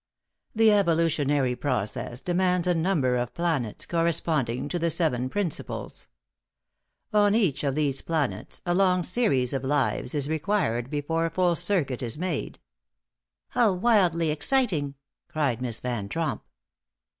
[0.55, 6.07] "The evolutionary process demands a number of planets, corresponding to the seven principles.
[7.13, 11.55] On each of these planets a long series of lives is required before a full
[11.55, 12.57] circuit is made."
[13.49, 14.95] "How wildly exciting!"
[15.27, 16.41] cried Miss Van Tromp.